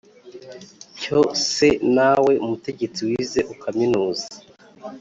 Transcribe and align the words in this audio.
cyo 0.99 1.19
se 1.53 1.69
na 1.95 2.11
we 2.25 2.33
mutegetsi 2.47 2.99
wize 3.07 3.39
ukaminuza 3.53 4.25